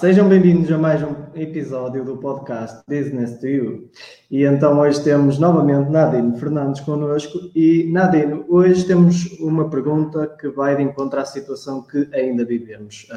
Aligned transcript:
Sejam 0.00 0.28
bem-vindos 0.28 0.70
a 0.70 0.78
mais 0.78 1.02
um 1.02 1.12
episódio 1.34 2.04
do 2.04 2.18
podcast 2.18 2.82
Business 2.88 3.40
to 3.40 3.48
You. 3.48 3.90
E 4.30 4.44
então 4.44 4.78
hoje 4.78 5.02
temos 5.02 5.40
novamente 5.40 5.90
Nadine 5.90 6.38
Fernandes 6.38 6.80
connosco 6.82 7.36
e 7.52 7.90
Nadine, 7.90 8.44
hoje 8.48 8.86
temos 8.86 9.24
uma 9.40 9.68
pergunta 9.68 10.28
que 10.40 10.48
vai 10.50 10.76
de 10.76 10.84
encontro 10.84 11.18
à 11.18 11.24
situação 11.24 11.82
que 11.82 12.08
ainda 12.14 12.44
vivemos. 12.44 13.08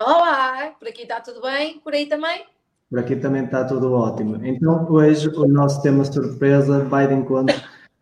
Olá, 0.00 0.76
por 0.78 0.86
aqui 0.86 1.02
está 1.02 1.20
tudo 1.20 1.42
bem? 1.42 1.80
Por 1.80 1.92
aí 1.92 2.06
também? 2.06 2.44
Por 2.88 3.00
aqui 3.00 3.16
também 3.16 3.44
está 3.44 3.64
tudo 3.64 3.92
ótimo. 3.92 4.38
Então 4.46 4.86
hoje 4.88 5.28
o 5.30 5.48
nosso 5.48 5.82
tema 5.82 6.04
surpresa 6.04 6.84
vai 6.84 7.08
de 7.08 7.14
encontro 7.14 7.56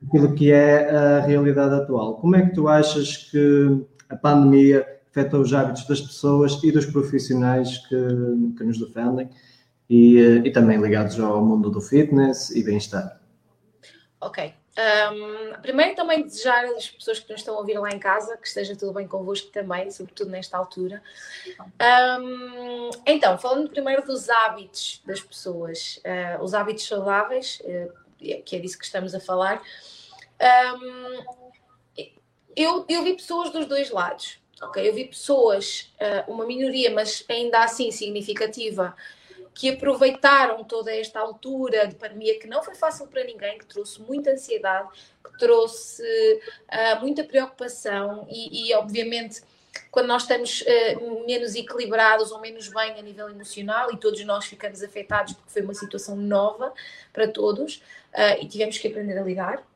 àquilo 0.07 0.35
que 0.35 0.53
é 0.53 0.91
a 0.91 1.21
realidade 1.21 1.75
atual. 1.75 2.17
Como 2.17 2.37
é 2.37 2.43
que 2.45 2.55
tu 2.55 2.69
achas 2.69 3.17
que 3.17 3.83
a 4.11 4.17
pandemia 4.17 4.96
afeta 5.17 5.39
os 5.39 5.55
hábitos 5.55 5.87
das 5.87 6.01
pessoas 6.01 6.63
e 6.63 6.71
dos 6.71 6.85
profissionais 6.85 7.79
que, 7.89 7.97
que 8.59 8.65
nos 8.65 8.79
defendem 8.79 9.31
e, 9.89 10.19
eh, 10.19 10.43
e, 10.45 10.51
também 10.51 10.79
ligados 10.79 11.19
ao 11.19 11.43
mundo 11.43 11.71
do 11.71 11.81
fitness 11.81 12.51
e 12.51 12.63
bem-estar. 12.63 13.19
Ok. 14.21 14.53
Um, 14.79 15.59
primeiro 15.63 15.97
também 15.97 16.23
desejar 16.23 16.67
às 16.67 16.91
pessoas 16.91 17.19
que 17.19 17.31
nos 17.31 17.41
estão 17.41 17.55
a 17.55 17.61
ouvir 17.61 17.79
lá 17.79 17.89
em 17.91 17.99
casa 17.99 18.37
que 18.37 18.47
esteja 18.47 18.77
tudo 18.77 18.93
bem 18.93 19.09
convosco 19.09 19.51
também, 19.51 19.91
sobretudo 19.91 20.31
nesta 20.31 20.59
altura. 20.59 21.03
Um, 22.21 22.91
então, 23.07 23.39
falando 23.39 23.71
primeiro 23.71 24.05
dos 24.05 24.29
hábitos 24.29 25.01
das 25.07 25.23
pessoas, 25.23 25.99
uh, 26.05 26.45
os 26.45 26.53
hábitos 26.53 26.87
saudáveis, 26.87 27.63
uh, 27.65 27.91
que 28.45 28.57
é 28.57 28.59
disso 28.59 28.79
que 28.79 28.85
estamos 28.85 29.15
a 29.15 29.21
falar, 29.21 29.63
um, 30.83 31.25
eu, 32.55 32.85
eu 32.87 33.03
vi 33.03 33.15
pessoas 33.15 33.51
dos 33.51 33.65
dois 33.65 33.91
lados. 33.91 34.39
Ok, 34.61 34.89
eu 34.89 34.95
vi 34.95 35.05
pessoas, 35.05 35.93
eh, 35.99 36.25
uma 36.27 36.47
minoria, 36.47 36.91
mas 36.91 37.23
ainda 37.29 37.63
assim 37.63 37.91
significativa, 37.91 38.97
que 39.57 39.71
aproveitaram 39.71 40.63
toda 40.65 40.95
esta 40.95 41.19
altura 41.19 41.87
de 41.87 41.95
pandemia 41.95 42.39
que 42.39 42.47
não 42.47 42.63
foi 42.63 42.75
fácil 42.75 43.07
para 43.07 43.25
ninguém, 43.25 43.59
que 43.59 43.65
trouxe 43.65 44.01
muita 44.03 44.31
ansiedade, 44.31 44.89
que 45.25 45.39
trouxe 45.39 46.03
uh, 46.03 47.01
muita 47.01 47.25
preocupação 47.25 48.27
e, 48.31 48.69
e, 48.69 48.75
obviamente, 48.75 49.41
quando 49.91 50.09
nós 50.09 50.23
estamos 50.23 50.61
uh, 50.61 51.27
menos 51.27 51.55
equilibrados 51.55 52.31
ou 52.31 52.41
menos 52.41 52.69
bem 52.69 52.99
a 52.99 53.03
nível 53.03 53.31
emocional 53.31 53.91
e 53.93 53.97
todos 53.97 54.23
nós 54.27 54.45
ficamos 54.45 54.83
afetados 54.83 55.33
porque 55.33 55.51
foi 55.51 55.63
uma 55.63 55.75
situação 55.75 56.17
nova 56.17 56.73
para 57.11 57.27
todos 57.27 57.77
uh, 58.13 58.43
e 58.43 58.47
tivemos 58.47 58.77
que 58.77 58.89
aprender 58.89 59.19
a 59.19 59.23
lidar 59.23 59.67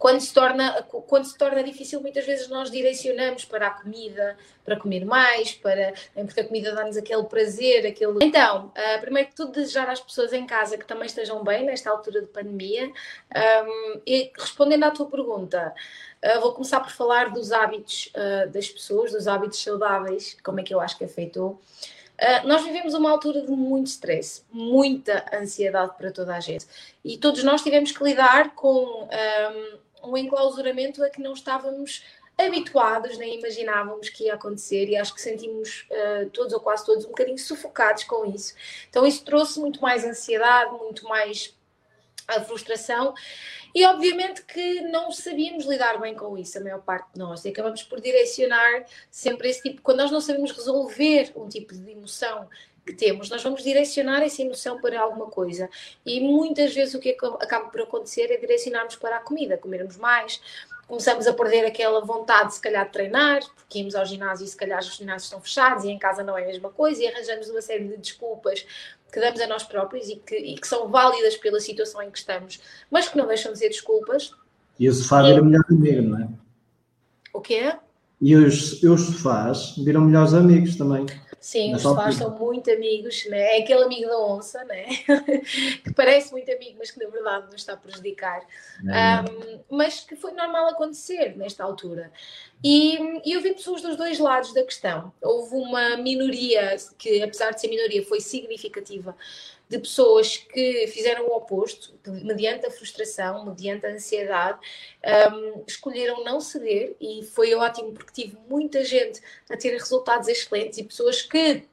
quando 0.00 0.18
se 0.18 0.32
torna 0.32 0.82
quando 0.82 1.26
se 1.26 1.36
torna 1.36 1.62
difícil 1.62 2.00
muitas 2.00 2.24
vezes 2.24 2.48
nós 2.48 2.70
direcionamos 2.70 3.44
para 3.44 3.66
a 3.66 3.70
comida 3.70 4.34
para 4.64 4.74
comer 4.74 5.04
mais 5.04 5.52
para 5.52 5.92
porque 6.14 6.40
a 6.40 6.46
comida 6.46 6.74
dá-nos 6.74 6.96
aquele 6.96 7.22
prazer 7.24 7.86
aquele 7.86 8.14
então 8.22 8.68
uh, 8.68 9.00
primeiro 9.02 9.28
que 9.28 9.36
tudo 9.36 9.52
desejar 9.52 9.90
às 9.90 10.00
pessoas 10.00 10.32
em 10.32 10.46
casa 10.46 10.78
que 10.78 10.86
também 10.86 11.04
estejam 11.04 11.44
bem 11.44 11.66
nesta 11.66 11.90
altura 11.90 12.22
de 12.22 12.28
pandemia 12.28 12.86
um, 12.88 14.00
e 14.06 14.32
respondendo 14.38 14.84
à 14.84 14.90
tua 14.90 15.06
pergunta 15.06 15.74
uh, 16.24 16.40
vou 16.40 16.54
começar 16.54 16.80
por 16.80 16.90
falar 16.90 17.30
dos 17.30 17.52
hábitos 17.52 18.10
uh, 18.16 18.48
das 18.48 18.70
pessoas 18.70 19.12
dos 19.12 19.28
hábitos 19.28 19.62
saudáveis 19.62 20.34
como 20.42 20.60
é 20.60 20.62
que 20.62 20.72
eu 20.72 20.80
acho 20.80 20.96
que 20.96 21.04
afetou 21.04 21.60
Uh, 22.20 22.46
nós 22.46 22.62
vivemos 22.62 22.92
uma 22.92 23.10
altura 23.10 23.40
de 23.40 23.50
muito 23.50 23.86
stress, 23.86 24.44
muita 24.52 25.24
ansiedade 25.32 25.96
para 25.96 26.12
toda 26.12 26.36
a 26.36 26.40
gente. 26.40 26.66
E 27.02 27.16
todos 27.16 27.42
nós 27.42 27.62
tivemos 27.62 27.92
que 27.92 28.04
lidar 28.04 28.54
com 28.54 29.08
um, 29.08 29.78
um 30.02 30.16
enclausuramento 30.16 31.02
a 31.02 31.10
que 31.10 31.20
não 31.20 31.32
estávamos 31.32 32.04
habituados, 32.38 33.18
nem 33.18 33.38
imaginávamos 33.38 34.08
que 34.08 34.24
ia 34.24 34.34
acontecer 34.34 34.88
e 34.88 34.96
acho 34.96 35.14
que 35.14 35.20
sentimos 35.20 35.86
uh, 35.90 36.30
todos 36.30 36.52
ou 36.52 36.60
quase 36.60 36.86
todos 36.86 37.04
um 37.04 37.08
bocadinho 37.08 37.38
sufocados 37.38 38.04
com 38.04 38.24
isso. 38.24 38.54
Então 38.88 39.06
isso 39.06 39.24
trouxe 39.24 39.60
muito 39.60 39.80
mais 39.80 40.04
ansiedade, 40.04 40.72
muito 40.72 41.04
mais 41.04 41.54
a 42.26 42.40
frustração 42.40 43.14
e 43.74 43.84
obviamente 43.84 44.42
que 44.42 44.80
não 44.82 45.12
sabíamos 45.12 45.64
lidar 45.64 46.00
bem 46.00 46.14
com 46.14 46.36
isso, 46.36 46.58
a 46.58 46.60
maior 46.60 46.80
parte 46.80 47.12
de 47.12 47.18
nós, 47.18 47.44
e 47.44 47.48
acabamos 47.48 47.82
por 47.82 48.00
direcionar 48.00 48.84
sempre 49.10 49.48
esse 49.48 49.62
tipo, 49.62 49.82
quando 49.82 49.98
nós 49.98 50.10
não 50.10 50.20
sabemos 50.20 50.50
resolver 50.50 51.32
um 51.36 51.48
tipo 51.48 51.74
de 51.74 51.90
emoção 51.90 52.48
que 52.90 52.96
temos, 52.96 53.30
nós 53.30 53.42
vamos 53.42 53.62
direcionar 53.62 54.22
essa 54.22 54.42
emoção 54.42 54.80
para 54.80 55.00
alguma 55.00 55.26
coisa. 55.26 55.68
E 56.04 56.20
muitas 56.20 56.74
vezes 56.74 56.94
o 56.94 56.98
que 56.98 57.16
acaba 57.40 57.68
por 57.68 57.82
acontecer 57.82 58.30
é 58.30 58.36
direcionarmos 58.36 58.96
para 58.96 59.16
a 59.16 59.20
comida, 59.20 59.56
comermos 59.56 59.96
mais, 59.96 60.40
começamos 60.86 61.26
a 61.28 61.32
perder 61.32 61.64
aquela 61.64 62.00
vontade, 62.00 62.54
se 62.54 62.60
calhar, 62.60 62.84
de 62.84 62.92
treinar, 62.92 63.40
porque 63.54 63.78
íamos 63.78 63.94
ao 63.94 64.04
ginásio 64.04 64.44
e 64.44 64.48
se 64.48 64.56
calhar 64.56 64.80
os 64.80 64.96
ginásios 64.96 65.24
estão 65.24 65.40
fechados 65.40 65.84
e 65.84 65.88
em 65.88 65.98
casa 65.98 66.24
não 66.24 66.36
é 66.36 66.42
a 66.42 66.46
mesma 66.46 66.70
coisa, 66.70 67.00
e 67.02 67.06
arranjamos 67.06 67.48
uma 67.48 67.62
série 67.62 67.84
de 67.84 67.96
desculpas 67.96 68.66
que 69.12 69.20
damos 69.20 69.40
a 69.40 69.46
nós 69.46 69.62
próprios 69.62 70.08
e 70.08 70.16
que, 70.16 70.36
e 70.36 70.56
que 70.56 70.66
são 70.66 70.88
válidas 70.88 71.36
pela 71.36 71.60
situação 71.60 72.02
em 72.02 72.10
que 72.10 72.18
estamos, 72.18 72.60
mas 72.90 73.08
que 73.08 73.16
não 73.16 73.26
deixam 73.26 73.52
de 73.52 73.58
ser 73.58 73.68
desculpas. 73.68 74.32
E 74.78 74.88
o 74.88 74.92
sofá 74.92 75.22
vira 75.22 75.42
melhor 75.42 75.64
amigo, 75.68 76.02
não 76.02 76.18
é? 76.18 76.28
O 77.32 77.40
quê? 77.40 77.72
E 78.20 78.34
os, 78.34 78.82
os 78.82 79.00
sofás 79.02 79.74
viram 79.78 80.02
melhores 80.02 80.34
amigos 80.34 80.76
também. 80.76 81.06
Sim, 81.40 81.74
os 81.74 81.80
sofás 81.80 82.16
são 82.16 82.38
muito 82.38 82.70
amigos, 82.70 83.24
né? 83.24 83.56
é 83.56 83.62
aquele 83.62 83.82
amigo 83.84 84.06
da 84.06 84.18
onça, 84.18 84.62
né? 84.64 84.84
que 85.82 85.90
parece 85.94 86.32
muito 86.32 86.52
amigo, 86.52 86.76
mas 86.78 86.90
que 86.90 87.02
na 87.02 87.08
verdade 87.08 87.46
nos 87.46 87.62
está 87.62 87.72
a 87.72 87.76
prejudicar. 87.78 88.42
Um, 88.84 89.60
mas 89.74 90.00
que 90.00 90.14
foi 90.16 90.32
normal 90.32 90.68
acontecer 90.68 91.34
nesta 91.38 91.64
altura. 91.64 92.12
E, 92.62 93.22
e 93.24 93.32
eu 93.32 93.40
vi 93.40 93.54
pessoas 93.54 93.80
dos 93.80 93.96
dois 93.96 94.18
lados 94.18 94.52
da 94.52 94.62
questão. 94.62 95.10
Houve 95.22 95.56
uma 95.56 95.96
minoria, 95.96 96.76
que 96.98 97.22
apesar 97.22 97.52
de 97.52 97.60
ser 97.62 97.68
minoria, 97.68 98.04
foi 98.04 98.20
significativa, 98.20 99.16
de 99.70 99.78
pessoas 99.78 100.36
que 100.36 100.88
fizeram 100.88 101.28
o 101.28 101.36
oposto, 101.36 101.94
mediante 102.04 102.66
a 102.66 102.70
frustração, 102.72 103.46
mediante 103.46 103.86
a 103.86 103.90
ansiedade, 103.90 104.58
um, 105.32 105.62
escolheram 105.64 106.24
não 106.24 106.40
ceder 106.40 106.96
e 107.00 107.22
foi 107.22 107.54
ótimo 107.54 107.92
porque 107.92 108.24
tive 108.24 108.36
muita 108.48 108.84
gente 108.84 109.22
a 109.48 109.56
ter 109.56 109.70
resultados 109.70 110.26
excelentes 110.26 110.76
e 110.78 110.82
pessoas 110.82 111.22
que 111.22 111.68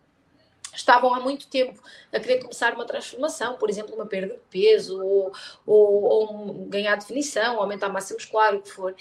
estavam 0.76 1.12
há 1.12 1.20
muito 1.20 1.48
tempo 1.48 1.82
a 2.14 2.20
querer 2.20 2.40
começar 2.40 2.76
uma 2.76 2.86
transformação, 2.86 3.58
por 3.58 3.68
exemplo, 3.68 3.96
uma 3.96 4.06
perda 4.06 4.36
de 4.36 4.42
peso 4.52 5.04
ou, 5.04 5.32
ou, 5.66 6.04
ou 6.04 6.54
ganhar 6.68 6.96
definição, 6.98 7.60
aumentar 7.60 7.88
a 7.88 7.90
massa 7.90 8.14
muscular, 8.14 8.54
o 8.54 8.62
que 8.62 8.70
for, 8.70 8.96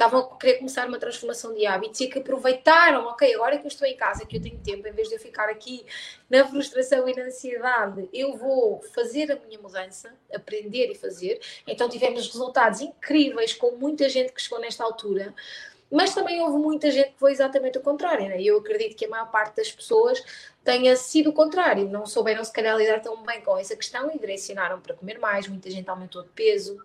estavam 0.00 0.20
a 0.20 0.36
querer 0.38 0.54
começar 0.54 0.88
uma 0.88 0.98
transformação 0.98 1.52
de 1.52 1.66
hábitos 1.66 2.00
e 2.00 2.08
que 2.08 2.18
aproveitaram, 2.18 3.04
ok, 3.06 3.34
agora 3.34 3.58
que 3.58 3.66
eu 3.66 3.68
estou 3.68 3.86
em 3.86 3.96
casa, 3.96 4.24
que 4.24 4.38
eu 4.38 4.40
tenho 4.40 4.58
tempo, 4.58 4.88
em 4.88 4.92
vez 4.92 5.08
de 5.08 5.14
eu 5.14 5.20
ficar 5.20 5.50
aqui 5.50 5.84
na 6.28 6.46
frustração 6.46 7.06
e 7.06 7.14
na 7.14 7.24
ansiedade, 7.24 8.08
eu 8.10 8.34
vou 8.34 8.80
fazer 8.94 9.30
a 9.30 9.36
minha 9.36 9.58
mudança, 9.60 10.14
aprender 10.34 10.90
e 10.90 10.94
fazer. 10.94 11.38
Então 11.66 11.86
tivemos 11.86 12.26
resultados 12.26 12.80
incríveis 12.80 13.52
com 13.52 13.72
muita 13.72 14.08
gente 14.08 14.32
que 14.32 14.40
chegou 14.40 14.58
nesta 14.58 14.82
altura. 14.82 15.34
Mas 15.90 16.14
também 16.14 16.40
houve 16.40 16.56
muita 16.56 16.90
gente 16.90 17.10
que 17.10 17.18
foi 17.18 17.32
exatamente 17.32 17.76
o 17.76 17.80
contrário, 17.82 18.28
né? 18.28 18.40
Eu 18.40 18.58
acredito 18.58 18.96
que 18.96 19.04
a 19.04 19.08
maior 19.08 19.28
parte 19.28 19.56
das 19.56 19.72
pessoas 19.72 20.22
tenha 20.64 20.94
sido 20.94 21.30
o 21.30 21.32
contrário, 21.32 21.88
não 21.88 22.06
souberam 22.06 22.44
se 22.44 22.52
calhar 22.52 22.76
lidar 22.76 23.00
tão 23.00 23.20
bem 23.24 23.42
com 23.42 23.58
essa 23.58 23.76
questão 23.76 24.10
e 24.14 24.18
direcionaram 24.18 24.80
para 24.80 24.94
comer 24.94 25.18
mais, 25.18 25.48
muita 25.48 25.68
gente 25.68 25.90
aumentou 25.90 26.22
de 26.22 26.28
peso, 26.28 26.80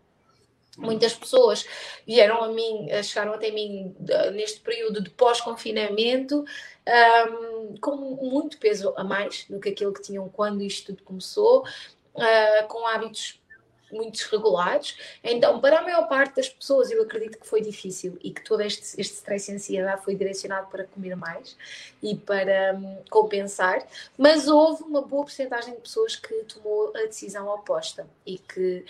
Muitas 0.77 1.13
pessoas 1.13 1.65
vieram 2.05 2.43
a 2.43 2.49
mim, 2.49 2.87
eh, 2.89 3.01
chegaram 3.01 3.33
até 3.33 3.49
mim 3.51 3.95
neste 4.33 4.59
período 4.59 5.01
de 5.01 5.09
pós-confinamento 5.09 6.43
um, 6.87 7.77
com 7.77 7.95
muito 7.95 8.57
peso 8.57 8.93
a 8.95 9.03
mais 9.03 9.45
do 9.49 9.59
que 9.59 9.69
aquilo 9.69 9.93
que 9.93 10.01
tinham 10.01 10.27
quando 10.29 10.61
isto 10.61 10.87
tudo 10.87 11.03
começou, 11.03 11.63
uh, 12.15 12.67
com 12.67 12.85
hábitos 12.87 13.39
muito 13.95 14.13
desregulados. 14.13 14.97
Então, 15.23 15.59
para 15.59 15.79
a 15.79 15.81
maior 15.81 16.07
parte 16.07 16.35
das 16.35 16.49
pessoas, 16.49 16.91
eu 16.91 17.01
acredito 17.01 17.39
que 17.39 17.47
foi 17.47 17.61
difícil 17.61 18.17
e 18.21 18.31
que 18.31 18.43
todo 18.43 18.61
este, 18.61 18.99
este 18.99 19.15
stress 19.15 19.51
e 19.51 19.55
ansiedade 19.55 20.03
foi 20.03 20.15
direcionado 20.15 20.67
para 20.67 20.83
comer 20.85 21.15
mais 21.15 21.57
e 22.01 22.15
para 22.15 22.75
um, 22.75 22.97
compensar, 23.09 23.85
mas 24.17 24.47
houve 24.47 24.83
uma 24.83 25.01
boa 25.01 25.23
porcentagem 25.23 25.73
de 25.75 25.81
pessoas 25.81 26.15
que 26.15 26.33
tomou 26.43 26.91
a 26.95 27.05
decisão 27.05 27.47
oposta 27.47 28.07
e 28.25 28.37
que, 28.37 28.85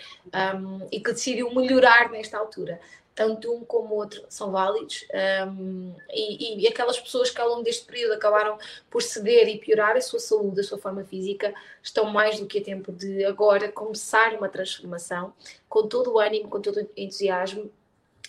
um, 0.54 0.86
e 0.90 1.00
que 1.00 1.12
decidiu 1.12 1.54
melhorar 1.54 2.10
nesta 2.10 2.36
altura 2.36 2.80
tanto 3.16 3.50
um 3.50 3.64
como 3.64 3.94
o 3.94 3.96
outro 3.96 4.22
são 4.28 4.52
válidos 4.52 5.06
um, 5.48 5.94
e, 6.10 6.62
e, 6.62 6.68
aquelas 6.68 7.00
pessoas 7.00 7.30
que 7.30 7.40
ao 7.40 7.48
longo 7.48 7.62
deste 7.62 7.86
período 7.86 8.12
acabaram 8.12 8.58
por 8.90 9.02
ceder 9.02 9.48
e 9.48 9.58
piorar 9.58 9.96
a 9.96 10.00
sua 10.02 10.20
saúde, 10.20 10.60
a 10.60 10.62
sua 10.62 10.76
forma 10.76 11.02
física, 11.02 11.54
estão 11.82 12.04
mais 12.04 12.38
do 12.38 12.46
que 12.46 12.58
a 12.58 12.62
tempo 12.62 12.92
de 12.92 13.24
agora 13.24 13.72
começar 13.72 14.34
uma 14.34 14.50
transformação 14.50 15.32
com 15.66 15.88
todo 15.88 16.12
o 16.12 16.18
ânimo, 16.18 16.50
com 16.50 16.60
todo 16.60 16.76
o 16.76 16.88
entusiasmo 16.94 17.72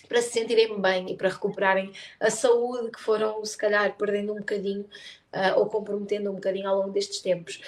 para 0.07 0.21
se 0.21 0.29
sentirem 0.29 0.79
bem 0.79 1.11
e 1.11 1.17
para 1.17 1.27
recuperarem 1.27 1.91
a 2.17 2.31
saúde 2.31 2.89
que 2.89 3.01
foram, 3.01 3.43
se 3.43 3.57
calhar, 3.57 3.93
perdendo 3.97 4.31
um 4.31 4.37
bocadinho 4.37 4.85
uh, 5.33 5.59
ou 5.59 5.65
comprometendo 5.65 6.31
um 6.31 6.35
bocadinho 6.35 6.69
ao 6.69 6.77
longo 6.77 6.91
destes 6.91 7.19
tempos. 7.19 7.59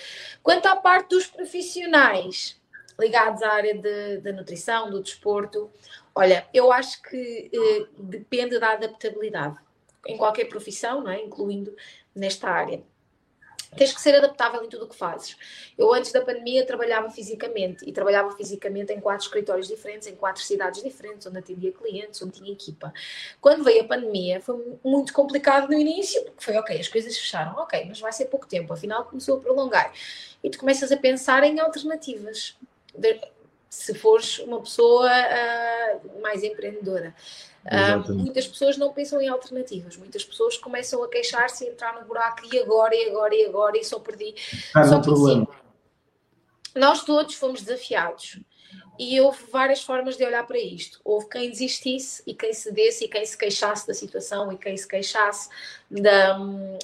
Quanto 0.41 0.67
à 0.67 0.77
parte 0.77 1.09
dos 1.09 1.27
profissionais 1.27 2.57
ligados 2.97 3.41
à 3.41 3.53
área 3.53 3.77
de 3.77 4.31
nutrição, 4.31 4.89
do 4.89 5.01
desporto, 5.01 5.69
Olha, 6.19 6.45
eu 6.53 6.69
acho 6.69 7.01
que 7.01 7.49
eh, 7.53 7.87
depende 7.97 8.59
da 8.59 8.73
adaptabilidade 8.73 9.57
em 10.05 10.17
qualquer 10.17 10.49
profissão, 10.49 11.01
não 11.01 11.11
é? 11.11 11.23
incluindo 11.23 11.73
nesta 12.13 12.49
área. 12.49 12.83
tens 13.77 13.93
que 13.93 14.01
ser 14.01 14.15
adaptável 14.15 14.61
em 14.61 14.67
tudo 14.67 14.83
o 14.83 14.89
que 14.89 14.97
fazes. 14.97 15.37
Eu, 15.77 15.93
antes 15.93 16.11
da 16.11 16.19
pandemia, 16.19 16.65
trabalhava 16.65 17.09
fisicamente 17.09 17.87
e 17.87 17.93
trabalhava 17.93 18.35
fisicamente 18.35 18.91
em 18.91 18.99
quatro 18.99 19.27
escritórios 19.27 19.69
diferentes, 19.69 20.09
em 20.09 20.15
quatro 20.15 20.43
cidades 20.43 20.83
diferentes, 20.83 21.25
onde 21.25 21.37
atendia 21.37 21.71
clientes, 21.71 22.21
onde 22.21 22.33
tinha 22.33 22.51
equipa. 22.51 22.91
Quando 23.39 23.63
veio 23.63 23.83
a 23.83 23.87
pandemia, 23.87 24.41
foi 24.41 24.77
muito 24.83 25.13
complicado 25.13 25.69
no 25.69 25.79
início, 25.79 26.21
porque 26.25 26.43
foi 26.43 26.57
ok, 26.57 26.77
as 26.77 26.89
coisas 26.89 27.17
fecharam, 27.17 27.55
ok, 27.59 27.85
mas 27.87 28.01
vai 28.01 28.11
ser 28.11 28.25
pouco 28.25 28.45
tempo, 28.45 28.73
afinal 28.73 29.05
começou 29.05 29.37
a 29.37 29.39
prolongar. 29.39 29.93
E 30.43 30.49
tu 30.49 30.59
começas 30.59 30.91
a 30.91 30.97
pensar 30.97 31.45
em 31.45 31.61
alternativas. 31.61 32.57
Se 33.69 33.93
fores 33.93 34.39
uma 34.39 34.59
pessoa 34.61 35.07
uh, 35.07 36.21
mais 36.21 36.43
empreendedora. 36.43 37.15
Uh, 37.65 38.13
muitas 38.13 38.47
pessoas 38.47 38.77
não 38.77 38.91
pensam 38.93 39.21
em 39.21 39.27
alternativas, 39.27 39.97
muitas 39.97 40.23
pessoas 40.23 40.57
começam 40.57 41.03
a 41.03 41.09
queixar-se 41.09 41.65
e 41.65 41.69
entrar 41.69 41.99
no 41.99 42.07
buraco 42.07 42.41
e 42.51 42.57
agora, 42.57 42.95
e 42.95 43.09
agora, 43.09 43.35
e 43.35 43.45
agora, 43.45 43.77
e 43.77 43.83
só 43.83 43.99
perdi. 43.99 44.33
Ah, 44.73 44.85
só 44.85 45.01
que 45.01 45.13
sim, 45.15 45.45
nós 46.75 47.03
todos 47.03 47.35
fomos 47.35 47.61
desafiados 47.61 48.39
e 48.97 49.19
houve 49.21 49.45
várias 49.51 49.81
formas 49.81 50.17
de 50.17 50.25
olhar 50.25 50.45
para 50.45 50.59
isto. 50.59 50.99
Houve 51.03 51.29
quem 51.29 51.49
desistisse 51.49 52.21
e 52.27 52.33
quem 52.33 52.53
cedesse 52.53 53.05
e 53.05 53.07
quem 53.07 53.25
se 53.25 53.37
queixasse 53.37 53.87
da 53.87 53.93
situação 53.93 54.51
e 54.51 54.57
quem 54.57 54.75
se 54.75 54.87
queixasse 54.87 55.49
da, 55.89 56.37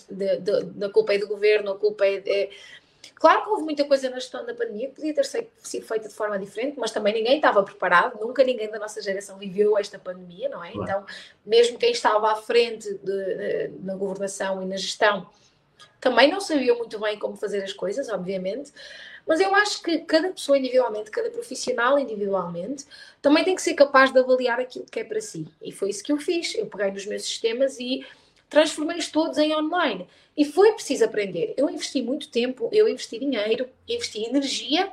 da, 0.09 0.35
da, 0.39 0.59
da 0.61 0.89
culpa 0.89 1.13
é 1.13 1.17
do 1.17 1.27
governo, 1.27 1.71
a 1.71 1.77
culpa 1.77 2.05
é. 2.05 2.19
De, 2.19 2.49
Claro 3.15 3.43
que 3.43 3.49
houve 3.49 3.63
muita 3.63 3.85
coisa 3.85 4.09
na 4.09 4.17
gestão 4.17 4.45
da 4.45 4.53
pandemia 4.53 4.89
que 4.89 4.95
podia 4.95 5.13
ter 5.13 5.25
sido 5.25 5.85
feita 5.85 6.09
de 6.09 6.13
forma 6.13 6.37
diferente, 6.37 6.77
mas 6.77 6.91
também 6.91 7.13
ninguém 7.13 7.37
estava 7.37 7.63
preparado, 7.63 8.19
nunca 8.19 8.43
ninguém 8.43 8.69
da 8.69 8.77
nossa 8.77 9.01
geração 9.01 9.37
viveu 9.37 9.77
esta 9.77 9.97
pandemia, 9.97 10.49
não 10.49 10.63
é? 10.63 10.71
Claro. 10.71 10.83
Então, 10.83 11.05
mesmo 11.45 11.77
quem 11.77 11.91
estava 11.91 12.31
à 12.31 12.35
frente 12.35 12.93
de, 12.95 13.71
na 13.81 13.95
governação 13.95 14.61
e 14.61 14.65
na 14.65 14.75
gestão 14.75 15.27
também 15.99 16.29
não 16.29 16.39
sabia 16.39 16.75
muito 16.75 16.99
bem 16.99 17.17
como 17.17 17.35
fazer 17.35 17.63
as 17.63 17.73
coisas, 17.73 18.09
obviamente. 18.09 18.71
Mas 19.25 19.39
eu 19.39 19.55
acho 19.55 19.81
que 19.81 19.99
cada 19.99 20.29
pessoa 20.29 20.57
individualmente, 20.57 21.09
cada 21.09 21.31
profissional 21.31 21.97
individualmente, 21.97 22.85
também 23.21 23.43
tem 23.43 23.55
que 23.55 23.61
ser 23.61 23.73
capaz 23.73 24.11
de 24.11 24.19
avaliar 24.19 24.59
aquilo 24.59 24.85
que 24.85 24.99
é 24.99 25.03
para 25.03 25.19
si. 25.19 25.47
E 25.63 25.71
foi 25.71 25.89
isso 25.89 26.03
que 26.03 26.11
eu 26.11 26.17
fiz. 26.17 26.53
Eu 26.53 26.67
peguei 26.67 26.91
nos 26.91 27.07
meus 27.07 27.23
sistemas 27.23 27.79
e 27.79 28.05
transformei-os 28.55 29.09
todos 29.09 29.37
em 29.37 29.53
online. 29.53 30.07
E 30.37 30.45
foi 30.45 30.71
preciso 30.71 31.03
aprender. 31.03 31.53
Eu 31.57 31.69
investi 31.69 32.01
muito 32.01 32.29
tempo, 32.29 32.69
eu 32.71 32.87
investi 32.87 33.19
dinheiro, 33.19 33.67
investi 33.85 34.23
energia 34.23 34.89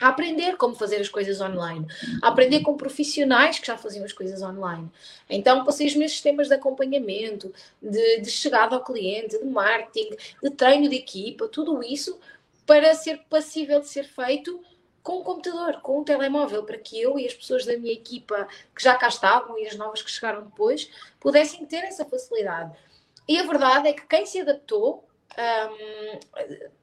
a 0.00 0.08
aprender 0.08 0.56
como 0.56 0.74
fazer 0.74 0.96
as 0.96 1.08
coisas 1.08 1.38
online, 1.38 1.86
a 2.22 2.28
aprender 2.28 2.60
com 2.60 2.78
profissionais 2.78 3.58
que 3.58 3.66
já 3.66 3.76
faziam 3.76 4.06
as 4.06 4.12
coisas 4.14 4.40
online. 4.40 4.90
Então, 5.28 5.66
passei 5.66 5.86
os 5.86 5.96
meus 5.96 6.12
sistemas 6.12 6.48
de 6.48 6.54
acompanhamento, 6.54 7.52
de, 7.82 8.20
de 8.22 8.30
chegada 8.30 8.74
ao 8.74 8.82
cliente, 8.82 9.38
de 9.38 9.44
marketing, 9.44 10.16
de 10.42 10.50
treino 10.50 10.88
de 10.88 10.96
equipa, 10.96 11.46
tudo 11.46 11.82
isso 11.82 12.18
para 12.64 12.94
ser 12.94 13.20
passível 13.28 13.80
de 13.80 13.88
ser 13.88 14.04
feito 14.04 14.62
com 15.08 15.20
um 15.20 15.22
computador, 15.22 15.80
com 15.80 16.00
um 16.00 16.04
telemóvel, 16.04 16.64
para 16.64 16.76
que 16.76 17.00
eu 17.00 17.18
e 17.18 17.24
as 17.24 17.32
pessoas 17.32 17.64
da 17.64 17.78
minha 17.78 17.94
equipa 17.94 18.46
que 18.76 18.82
já 18.82 18.94
cá 18.94 19.08
estavam 19.08 19.58
e 19.58 19.66
as 19.66 19.74
novas 19.74 20.02
que 20.02 20.10
chegaram 20.10 20.44
depois 20.44 20.90
pudessem 21.18 21.64
ter 21.64 21.78
essa 21.78 22.04
facilidade. 22.04 22.76
E 23.26 23.38
a 23.38 23.42
verdade 23.42 23.88
é 23.88 23.94
que 23.94 24.06
quem 24.06 24.26
se 24.26 24.38
adaptou 24.38 25.08
um, 25.38 26.18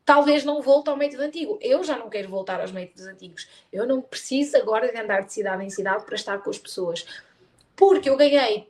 talvez 0.03 0.43
não 0.43 0.59
volte 0.59 0.89
ao 0.89 0.97
método 0.97 1.21
antigo. 1.21 1.59
Eu 1.61 1.83
já 1.83 1.99
não 1.99 2.09
quero 2.09 2.27
voltar 2.27 2.59
aos 2.59 2.71
métodos 2.71 3.05
antigos. 3.05 3.47
Eu 3.71 3.85
não 3.85 4.01
preciso 4.01 4.57
agora 4.57 4.91
de 4.91 4.99
andar 4.99 5.21
de 5.21 5.31
cidade 5.31 5.63
em 5.63 5.69
cidade 5.69 6.03
para 6.03 6.15
estar 6.15 6.39
com 6.39 6.49
as 6.49 6.57
pessoas. 6.57 7.05
Porque 7.75 8.09
eu 8.09 8.17
ganhei, 8.17 8.67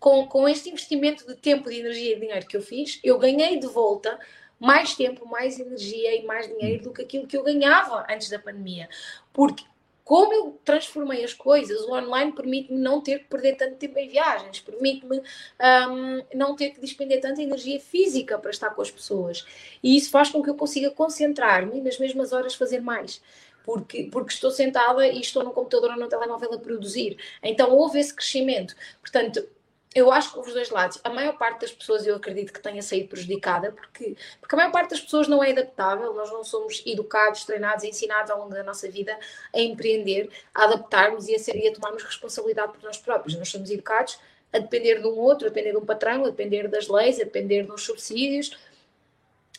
com, 0.00 0.26
com 0.26 0.48
este 0.48 0.68
investimento 0.70 1.24
de 1.24 1.36
tempo, 1.36 1.70
de 1.70 1.78
energia 1.78 2.10
e 2.10 2.14
de 2.16 2.22
dinheiro 2.22 2.46
que 2.48 2.56
eu 2.56 2.62
fiz, 2.62 2.98
eu 3.04 3.20
ganhei 3.20 3.56
de 3.56 3.68
volta 3.68 4.18
mais 4.58 4.94
tempo, 4.94 5.26
mais 5.26 5.58
energia 5.58 6.14
e 6.16 6.24
mais 6.24 6.46
dinheiro 6.46 6.84
do 6.84 6.92
que 6.92 7.02
aquilo 7.02 7.26
que 7.26 7.36
eu 7.36 7.42
ganhava 7.42 8.06
antes 8.10 8.28
da 8.28 8.38
pandemia. 8.38 8.88
Porque 9.32 9.64
como 10.04 10.34
eu 10.34 10.60
transformei 10.62 11.24
as 11.24 11.32
coisas, 11.32 11.80
o 11.80 11.92
online 11.92 12.32
permite-me 12.32 12.78
não 12.78 13.00
ter 13.00 13.20
que 13.20 13.24
perder 13.24 13.56
tanto 13.56 13.76
tempo 13.76 13.98
em 13.98 14.06
viagens, 14.06 14.60
permite-me 14.60 15.18
um, 15.18 16.22
não 16.34 16.54
ter 16.54 16.70
que 16.70 16.80
despender 16.80 17.22
tanta 17.22 17.42
energia 17.42 17.80
física 17.80 18.38
para 18.38 18.50
estar 18.50 18.70
com 18.70 18.82
as 18.82 18.90
pessoas. 18.90 19.46
E 19.82 19.96
isso 19.96 20.10
faz 20.10 20.28
com 20.28 20.42
que 20.42 20.50
eu 20.50 20.54
consiga 20.54 20.90
concentrar-me 20.90 21.80
nas 21.80 21.98
mesmas 21.98 22.34
horas 22.34 22.54
fazer 22.54 22.80
mais. 22.80 23.22
Porque, 23.64 24.04
porque 24.12 24.34
estou 24.34 24.50
sentada 24.50 25.06
e 25.08 25.22
estou 25.22 25.42
no 25.42 25.52
computador 25.52 25.92
ou 25.92 25.96
no 25.96 26.06
telemóvel 26.06 26.52
a 26.52 26.58
produzir. 26.58 27.16
Então 27.42 27.74
houve 27.74 27.98
esse 27.98 28.14
crescimento. 28.14 28.76
Portanto, 29.00 29.48
eu 29.94 30.10
acho 30.10 30.32
que 30.32 30.40
os 30.40 30.52
dois 30.52 30.70
lados, 30.70 31.00
a 31.04 31.08
maior 31.08 31.38
parte 31.38 31.60
das 31.60 31.72
pessoas 31.72 32.04
eu 32.04 32.16
acredito 32.16 32.52
que 32.52 32.60
tenha 32.60 32.82
saído 32.82 33.08
prejudicada, 33.08 33.70
porque, 33.70 34.16
porque 34.40 34.54
a 34.54 34.58
maior 34.58 34.72
parte 34.72 34.90
das 34.90 35.00
pessoas 35.00 35.28
não 35.28 35.42
é 35.42 35.52
adaptável, 35.52 36.12
nós 36.12 36.32
não 36.32 36.42
somos 36.42 36.82
educados, 36.84 37.44
treinados, 37.44 37.84
ensinados 37.84 38.30
ao 38.30 38.40
longo 38.40 38.52
da 38.52 38.64
nossa 38.64 38.90
vida 38.90 39.16
a 39.54 39.60
empreender, 39.60 40.28
a 40.52 40.64
adaptarmos 40.64 41.28
e 41.28 41.34
a, 41.36 41.38
ser, 41.38 41.56
e 41.56 41.68
a 41.68 41.72
tomarmos 41.72 42.02
responsabilidade 42.02 42.72
por 42.72 42.82
nós 42.82 42.98
próprios. 42.98 43.36
Nós 43.36 43.48
somos 43.48 43.70
educados 43.70 44.18
a 44.52 44.58
depender 44.58 45.00
de 45.00 45.06
um 45.06 45.16
outro, 45.16 45.46
a 45.46 45.50
depender 45.50 45.70
de 45.70 45.78
um 45.78 45.86
patrão, 45.86 46.24
a 46.24 46.30
depender 46.30 46.66
das 46.66 46.88
leis, 46.88 47.20
a 47.20 47.24
depender 47.24 47.62
dos 47.62 47.84
subsídios. 47.84 48.56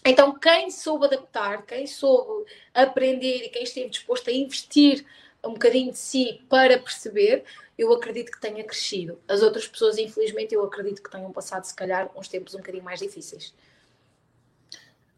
Então, 0.04 0.38
quem 0.38 0.70
soube 0.70 1.06
adaptar, 1.06 1.66
quem 1.66 1.88
soube 1.88 2.46
aprender 2.74 3.46
e 3.46 3.50
quem 3.50 3.64
esteve 3.64 3.90
disposto 3.90 4.30
a 4.30 4.34
investir 4.34 5.06
um 5.46 5.54
bocadinho 5.54 5.92
de 5.92 5.98
si 5.98 6.42
para 6.50 6.78
perceber, 6.80 7.44
eu 7.78 7.94
acredito 7.94 8.32
que 8.32 8.40
tenha 8.40 8.64
crescido. 8.64 9.20
As 9.28 9.42
outras 9.42 9.68
pessoas, 9.68 9.98
infelizmente, 9.98 10.54
eu 10.54 10.64
acredito 10.64 11.04
que 11.04 11.10
tenham 11.10 11.32
passado, 11.32 11.66
se 11.66 11.76
calhar, 11.76 12.10
uns 12.16 12.28
tempos 12.28 12.54
um 12.54 12.58
bocadinho 12.58 12.84
mais 12.84 13.00
difíceis. 13.00 13.54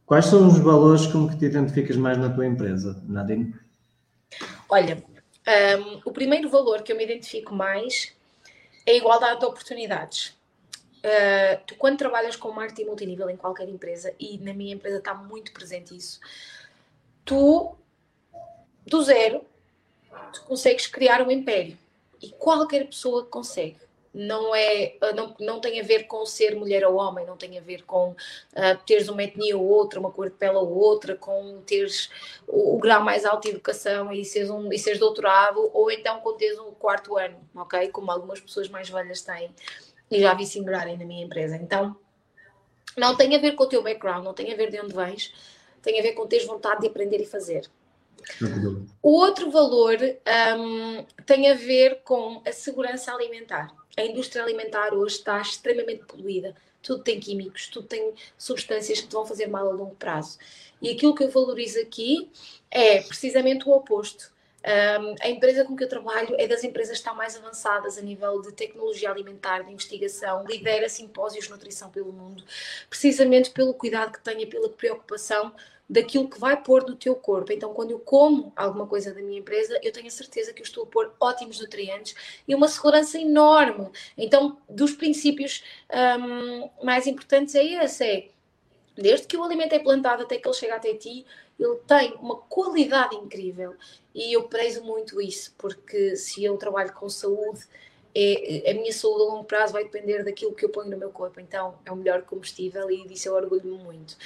Quais 0.05 0.25
são 0.25 0.47
os 0.47 0.57
valores 0.59 1.05
com 1.05 1.27
que 1.27 1.37
te 1.37 1.45
identificas 1.45 1.97
mais 1.97 2.17
na 2.17 2.33
tua 2.33 2.45
empresa, 2.45 3.01
Nadine? 3.07 3.53
Olha, 4.69 5.03
um, 5.79 6.01
o 6.05 6.11
primeiro 6.11 6.49
valor 6.49 6.81
que 6.81 6.91
eu 6.91 6.97
me 6.97 7.03
identifico 7.03 7.53
mais 7.53 8.13
é 8.85 8.91
a 8.91 8.95
igualdade 8.95 9.39
de 9.39 9.45
oportunidades. 9.45 10.35
Uh, 10.97 11.61
tu, 11.65 11.75
quando 11.75 11.97
trabalhas 11.97 12.35
com 12.35 12.51
marketing 12.51 12.85
multinível 12.85 13.29
em 13.29 13.37
qualquer 13.37 13.69
empresa, 13.69 14.13
e 14.19 14.37
na 14.39 14.53
minha 14.53 14.73
empresa 14.73 14.97
está 14.97 15.13
muito 15.13 15.51
presente 15.51 15.95
isso, 15.95 16.19
tu, 17.23 17.77
do 18.85 19.03
zero, 19.03 19.41
tu 20.37 20.45
consegues 20.45 20.87
criar 20.87 21.21
um 21.21 21.31
império 21.31 21.77
e 22.21 22.29
qualquer 22.29 22.87
pessoa 22.87 23.25
consegue. 23.25 23.77
Não, 24.13 24.55
é, 24.55 24.95
não, 25.13 25.35
não 25.39 25.59
tem 25.59 25.79
a 25.79 25.83
ver 25.83 26.03
com 26.07 26.25
ser 26.25 26.55
mulher 26.55 26.83
ou 26.87 26.95
homem, 26.95 27.25
não 27.25 27.37
tem 27.37 27.55
a 27.57 27.61
ver 27.61 27.83
com 27.83 28.11
uh, 28.11 28.77
teres 28.83 29.09
uma 29.09 29.21
etnia 29.21 29.55
ou 29.55 29.63
outra, 29.63 29.99
uma 29.99 30.09
cor 30.09 30.29
de 30.29 30.35
pele 30.35 30.55
ou 30.55 30.67
outra, 30.69 31.15
com 31.15 31.61
teres 31.67 32.09
o, 32.47 32.75
o, 32.75 32.79
grau 32.79 33.03
mais 33.03 33.25
alto 33.25 33.43
de 33.43 33.49
educação 33.49 34.11
e 34.11 34.25
seres, 34.25 34.49
um, 34.49 34.73
e 34.73 34.79
seres 34.79 34.97
doutorado, 34.99 35.69
ou 35.71 35.91
então 35.91 36.19
com 36.21 36.33
teres 36.33 36.57
um 36.57 36.71
quarto 36.71 37.15
ano, 37.15 37.37
ok? 37.55 37.89
Como 37.89 38.09
algumas 38.09 38.39
pessoas 38.39 38.67
mais 38.69 38.89
velhas 38.89 39.21
têm 39.21 39.51
e 40.09 40.19
já 40.19 40.33
vi 40.33 40.47
se 40.47 40.59
na 40.61 40.95
minha 40.95 41.23
empresa. 41.23 41.55
Então, 41.55 41.95
não 42.97 43.15
tem 43.15 43.35
a 43.35 43.39
ver 43.39 43.51
com 43.51 43.65
o 43.65 43.69
teu 43.69 43.83
background, 43.83 44.23
não 44.23 44.33
tem 44.33 44.51
a 44.51 44.55
ver 44.55 44.71
de 44.71 44.81
onde 44.81 44.95
vens, 44.95 45.31
tem 45.81 45.99
a 45.99 46.01
ver 46.01 46.13
com 46.13 46.25
teres 46.25 46.47
vontade 46.47 46.81
de 46.81 46.87
aprender 46.87 47.21
e 47.21 47.25
fazer. 47.25 47.69
O 49.01 49.11
outro 49.11 49.49
valor 49.49 49.97
um, 50.57 51.05
tem 51.25 51.49
a 51.49 51.55
ver 51.55 52.01
com 52.03 52.41
a 52.45 52.51
segurança 52.51 53.13
alimentar. 53.13 53.73
A 53.95 54.03
indústria 54.03 54.43
alimentar 54.43 54.93
hoje 54.93 55.15
está 55.15 55.41
extremamente 55.41 56.05
poluída. 56.05 56.55
Tudo 56.81 57.03
tem 57.03 57.19
químicos, 57.19 57.67
tudo 57.67 57.87
tem 57.87 58.13
substâncias 58.37 59.01
que 59.01 59.07
te 59.07 59.13
vão 59.13 59.25
fazer 59.25 59.47
mal 59.47 59.67
a 59.67 59.73
longo 59.73 59.95
prazo. 59.95 60.37
E 60.81 60.89
aquilo 60.89 61.15
que 61.15 61.23
eu 61.23 61.29
valorizo 61.29 61.79
aqui 61.79 62.29
é 62.69 63.01
precisamente 63.01 63.67
o 63.67 63.71
oposto. 63.71 64.31
Um, 64.67 65.15
a 65.21 65.29
empresa 65.29 65.63
com 65.63 65.77
que 65.77 65.83
eu 65.83 65.87
trabalho 65.87 66.35
é 66.37 66.45
das 66.45 66.63
empresas 66.63 66.97
que 66.97 66.97
estão 66.97 67.15
mais 67.15 67.37
avançadas 67.37 67.97
a 67.97 68.01
nível 68.01 68.41
de 68.41 68.51
tecnologia 68.51 69.09
alimentar, 69.09 69.61
de 69.61 69.71
investigação, 69.71 70.45
lidera 70.45 70.89
simpósios 70.89 71.45
de 71.45 71.51
nutrição 71.51 71.89
pelo 71.89 72.11
mundo, 72.11 72.43
precisamente 72.89 73.49
pelo 73.51 73.73
cuidado 73.73 74.11
que 74.11 74.19
tenha, 74.21 74.45
pela 74.45 74.67
preocupação 74.69 75.53
daquilo 75.89 76.29
que 76.29 76.39
vai 76.39 76.61
pôr 76.61 76.83
no 76.83 76.95
teu 76.95 77.15
corpo. 77.15 77.51
Então, 77.51 77.73
quando 77.73 77.91
eu 77.91 77.99
como 77.99 78.51
alguma 78.55 78.85
coisa 78.85 79.13
da 79.13 79.21
minha 79.21 79.39
empresa, 79.39 79.79
eu 79.81 79.91
tenho 79.91 80.07
a 80.07 80.11
certeza 80.11 80.51
que 80.51 80.61
eu 80.61 80.65
estou 80.65 80.83
a 80.83 80.87
pôr 80.87 81.13
ótimos 81.19 81.59
nutrientes 81.59 82.15
e 82.47 82.53
uma 82.53 82.67
segurança 82.67 83.19
enorme. 83.19 83.89
Então, 84.17 84.57
dos 84.69 84.93
princípios 84.93 85.63
um, 86.19 86.69
mais 86.85 87.07
importantes 87.07 87.55
é 87.55 87.63
esse, 87.63 88.03
é 88.03 88.27
desde 88.95 89.27
que 89.27 89.37
o 89.37 89.43
alimento 89.43 89.73
é 89.73 89.79
plantado 89.79 90.23
até 90.23 90.37
que 90.37 90.47
ele 90.47 90.55
chega 90.55 90.75
até 90.75 90.93
ti, 90.93 91.25
ele 91.59 91.75
tem 91.87 92.13
uma 92.15 92.35
qualidade 92.35 93.15
incrível 93.15 93.75
e 94.13 94.33
eu 94.33 94.43
prezo 94.43 94.83
muito 94.83 95.21
isso, 95.21 95.53
porque 95.57 96.15
se 96.15 96.43
eu 96.43 96.57
trabalho 96.57 96.91
com 96.93 97.07
saúde, 97.07 97.61
é, 98.13 98.71
a 98.71 98.73
minha 98.73 98.91
saúde 98.91 99.21
a 99.21 99.25
longo 99.25 99.43
prazo 99.43 99.73
vai 99.73 99.83
depender 99.83 100.23
daquilo 100.23 100.53
que 100.53 100.65
eu 100.65 100.69
ponho 100.69 100.89
no 100.89 100.97
meu 100.97 101.11
corpo, 101.11 101.39
então 101.39 101.77
é 101.85 101.91
o 101.91 101.95
melhor 101.95 102.23
combustível 102.23 102.89
e 102.89 103.07
disso 103.07 103.29
eu 103.29 103.35
orgulho-me 103.35 103.77
muito. 103.77 104.17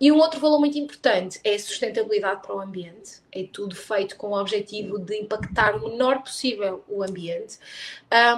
E 0.00 0.10
um 0.10 0.18
outro 0.18 0.40
valor 0.40 0.58
muito 0.58 0.78
importante 0.78 1.38
é 1.44 1.54
a 1.54 1.58
sustentabilidade 1.58 2.40
para 2.40 2.56
o 2.56 2.60
ambiente. 2.60 3.20
É 3.30 3.44
tudo 3.44 3.76
feito 3.76 4.16
com 4.16 4.28
o 4.28 4.40
objetivo 4.40 4.98
de 4.98 5.16
impactar 5.16 5.76
o 5.76 5.90
menor 5.90 6.22
possível 6.22 6.82
o 6.88 7.02
ambiente. 7.02 7.58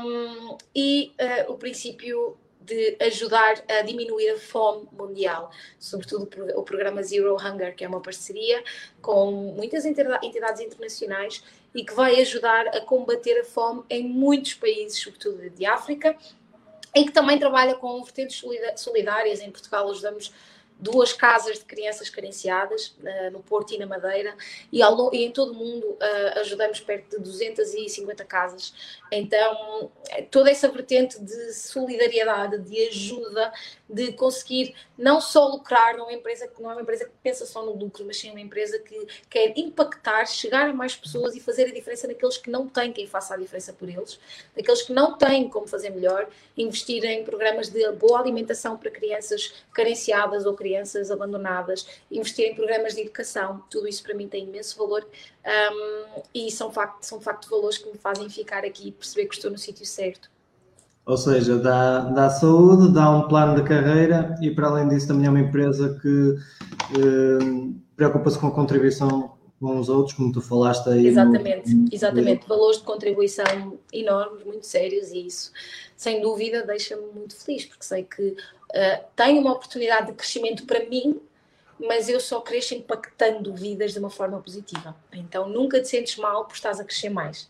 Um, 0.04 0.56
e 0.74 1.14
uh, 1.20 1.52
o 1.52 1.56
princípio 1.56 2.36
de 2.60 2.96
ajudar 3.00 3.62
a 3.68 3.82
diminuir 3.82 4.30
a 4.30 4.38
fome 4.38 4.88
mundial, 4.92 5.50
sobretudo 5.78 6.28
o 6.56 6.62
programa 6.62 7.02
Zero 7.02 7.36
Hunger, 7.36 7.74
que 7.74 7.84
é 7.84 7.88
uma 7.88 8.00
parceria 8.00 8.62
com 9.00 9.30
muitas 9.30 9.84
entidades 9.84 10.60
internacionais 10.60 11.42
e 11.74 11.84
que 11.84 11.92
vai 11.92 12.20
ajudar 12.20 12.68
a 12.68 12.80
combater 12.80 13.40
a 13.40 13.44
fome 13.44 13.82
em 13.88 14.06
muitos 14.06 14.54
países, 14.54 14.98
sobretudo 14.98 15.48
de 15.50 15.64
África, 15.64 16.16
e 16.94 17.04
que 17.04 17.12
também 17.12 17.38
trabalha 17.38 17.74
com 17.74 18.02
vertentes 18.02 18.42
solidárias. 18.76 19.40
Em 19.40 19.50
Portugal 19.50 19.90
ajudamos 19.90 20.32
duas 20.82 21.12
casas 21.12 21.60
de 21.60 21.64
crianças 21.64 22.10
carenciadas 22.10 22.88
uh, 22.98 23.30
no 23.30 23.40
Porto 23.40 23.72
e 23.72 23.78
na 23.78 23.86
Madeira 23.86 24.34
e, 24.72 24.82
ao, 24.82 25.14
e 25.14 25.24
em 25.24 25.30
todo 25.30 25.52
o 25.52 25.54
mundo 25.54 25.86
uh, 25.86 26.40
ajudamos 26.40 26.80
perto 26.80 27.16
de 27.16 27.22
250 27.22 28.24
casas. 28.24 28.74
Então, 29.12 29.92
toda 30.30 30.50
essa 30.50 30.68
vertente 30.68 31.20
de 31.20 31.52
solidariedade, 31.52 32.58
de 32.58 32.88
ajuda, 32.88 33.52
de 33.88 34.12
conseguir 34.12 34.74
não 34.98 35.20
só 35.20 35.46
lucrar 35.46 35.96
numa 35.96 36.12
empresa 36.12 36.48
que 36.48 36.60
não 36.60 36.70
é 36.70 36.74
uma 36.74 36.82
empresa 36.82 37.04
que 37.04 37.12
pensa 37.22 37.46
só 37.46 37.64
no 37.64 37.72
lucro, 37.72 38.04
mas 38.04 38.18
sim 38.18 38.30
uma 38.30 38.40
empresa 38.40 38.78
que 38.80 39.06
quer 39.30 39.56
impactar, 39.56 40.26
chegar 40.26 40.68
a 40.68 40.72
mais 40.72 40.96
pessoas 40.96 41.36
e 41.36 41.40
fazer 41.40 41.64
a 41.66 41.72
diferença 41.72 42.08
naqueles 42.08 42.38
que 42.38 42.50
não 42.50 42.66
têm 42.66 42.92
quem 42.92 43.06
faça 43.06 43.34
a 43.34 43.36
diferença 43.36 43.72
por 43.72 43.88
eles, 43.88 44.18
daqueles 44.56 44.82
que 44.82 44.92
não 44.92 45.16
têm 45.16 45.48
como 45.48 45.68
fazer 45.68 45.90
melhor, 45.90 46.28
investir 46.56 47.04
em 47.04 47.22
programas 47.22 47.68
de 47.68 47.92
boa 47.92 48.18
alimentação 48.18 48.76
para 48.76 48.90
crianças 48.90 49.52
carenciadas 49.72 50.44
ou 50.44 50.54
crianças 50.54 50.71
abandonadas, 51.10 51.86
investir 52.10 52.46
em 52.46 52.54
programas 52.54 52.94
de 52.94 53.02
educação, 53.02 53.62
tudo 53.70 53.88
isso 53.88 54.02
para 54.02 54.14
mim 54.14 54.28
tem 54.28 54.44
imenso 54.44 54.76
valor 54.78 55.06
um, 55.44 56.22
e 56.34 56.50
são, 56.50 56.70
facto, 56.70 57.02
são 57.02 57.20
facto 57.20 57.48
valores 57.48 57.78
que 57.78 57.90
me 57.90 57.98
fazem 57.98 58.28
ficar 58.28 58.64
aqui 58.64 58.88
e 58.88 58.92
perceber 58.92 59.26
que 59.26 59.34
estou 59.34 59.50
no 59.50 59.58
sítio 59.58 59.86
certo. 59.86 60.30
Ou 61.04 61.16
seja, 61.16 61.58
dá, 61.58 62.00
dá 62.00 62.30
saúde, 62.30 62.94
dá 62.94 63.10
um 63.10 63.26
plano 63.26 63.56
de 63.56 63.68
carreira 63.68 64.36
e, 64.40 64.50
para 64.52 64.68
além 64.68 64.88
disso, 64.88 65.08
também 65.08 65.26
é 65.26 65.30
uma 65.30 65.40
empresa 65.40 65.98
que 66.00 66.36
eh, 66.96 67.72
preocupa-se 67.96 68.38
com 68.38 68.46
a 68.46 68.52
contribuição 68.52 69.31
com 69.62 69.78
os 69.78 69.88
outros, 69.88 70.16
como 70.16 70.32
tu 70.32 70.42
falaste 70.42 70.88
aí. 70.88 71.06
Exatamente, 71.06 71.72
no... 71.72 71.88
exatamente. 71.92 72.48
Valores 72.48 72.78
de 72.78 72.82
contribuição 72.82 73.78
enormes, 73.92 74.44
muito 74.44 74.66
sérios 74.66 75.12
e 75.12 75.24
isso, 75.24 75.52
sem 75.96 76.20
dúvida, 76.20 76.66
deixa-me 76.66 77.06
muito 77.14 77.36
feliz, 77.36 77.64
porque 77.64 77.84
sei 77.84 78.02
que 78.02 78.30
uh, 78.30 79.04
tenho 79.14 79.40
uma 79.40 79.52
oportunidade 79.52 80.08
de 80.08 80.14
crescimento 80.14 80.66
para 80.66 80.84
mim, 80.88 81.20
mas 81.78 82.08
eu 82.08 82.18
só 82.18 82.40
cresço 82.40 82.74
impactando 82.74 83.54
vidas 83.54 83.92
de 83.92 84.00
uma 84.00 84.10
forma 84.10 84.40
positiva. 84.40 84.96
Então 85.12 85.48
nunca 85.48 85.80
te 85.80 85.88
sentes 85.88 86.16
mal 86.16 86.44
por 86.44 86.54
estás 86.54 86.80
a 86.80 86.84
crescer 86.84 87.08
mais. 87.08 87.48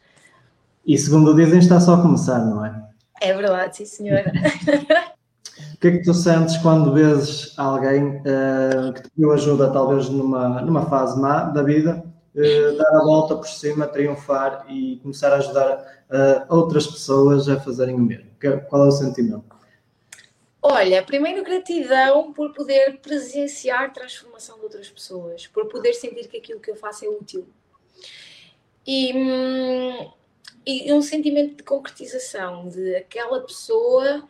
E 0.87 0.99
segundo 0.99 1.35
dizem, 1.35 1.61
está 1.61 1.81
só 1.81 1.95
a 1.95 2.03
começar, 2.03 2.41
não 2.41 2.65
é? 2.65 2.89
É 3.23 3.33
verdade, 3.33 3.79
sim, 3.79 3.87
senhora. 3.87 4.31
Que 5.83 5.89
é 5.89 5.91
que 5.99 6.05
tu 6.05 6.15
sentes 6.15 6.57
quando 6.59 6.95
vês 6.95 7.53
alguém 7.57 8.19
uh, 8.19 8.93
que 8.95 9.03
te 9.03 9.11
pediu 9.11 9.33
ajuda, 9.33 9.73
talvez 9.73 10.09
numa, 10.09 10.63
numa 10.63 10.87
fase 10.87 11.21
má 11.21 11.43
da 11.43 11.61
vida, 11.61 12.05
uh, 12.37 12.77
dar 12.79 13.01
a 13.01 13.03
volta 13.03 13.35
por 13.35 13.49
cima, 13.49 13.89
triunfar 13.89 14.65
e 14.69 15.01
começar 15.03 15.33
a 15.33 15.39
ajudar 15.39 16.05
uh, 16.09 16.55
outras 16.55 16.87
pessoas 16.87 17.49
a 17.49 17.59
fazerem 17.59 17.97
o 17.97 17.99
mesmo? 17.99 18.31
Qual 18.69 18.85
é 18.85 18.87
o 18.87 18.93
sentimento? 18.93 19.45
Olha, 20.63 21.03
primeiro 21.03 21.43
gratidão 21.43 22.33
por 22.33 22.55
poder 22.55 23.01
presenciar 23.01 23.87
a 23.87 23.91
transformação 23.91 24.59
de 24.59 24.63
outras 24.63 24.89
pessoas, 24.89 25.49
por 25.49 25.67
poder 25.67 25.95
sentir 25.95 26.29
que 26.29 26.37
aquilo 26.37 26.61
que 26.61 26.71
eu 26.71 26.77
faço 26.77 27.05
é 27.05 27.09
útil. 27.09 27.45
E. 28.87 29.13
Hum, 29.13 30.11
e 30.65 30.93
um 30.93 31.03
sentimento 31.03 31.57
de 31.57 31.63
concretização 31.65 32.69
de 32.69 32.95
aquela 32.95 33.41
pessoa. 33.41 34.23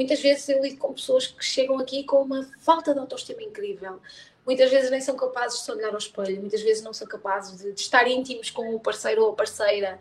Muitas 0.00 0.22
vezes 0.22 0.48
eu 0.48 0.62
lido 0.62 0.78
com 0.78 0.94
pessoas 0.94 1.26
que 1.26 1.44
chegam 1.44 1.78
aqui 1.78 2.04
com 2.04 2.22
uma 2.22 2.50
falta 2.58 2.94
de 2.94 3.00
autoestima 3.00 3.42
incrível. 3.42 4.00
Muitas 4.46 4.70
vezes 4.70 4.90
nem 4.90 4.98
são 4.98 5.14
capazes 5.14 5.58
de 5.58 5.64
se 5.66 5.70
olhar 5.70 5.90
ao 5.90 5.98
espelho, 5.98 6.40
muitas 6.40 6.62
vezes 6.62 6.82
não 6.82 6.94
são 6.94 7.06
capazes 7.06 7.58
de, 7.58 7.70
de 7.70 7.80
estar 7.82 8.08
íntimos 8.08 8.50
com 8.50 8.74
o 8.74 8.80
parceiro 8.80 9.22
ou 9.22 9.32
a 9.32 9.34
parceira 9.34 10.00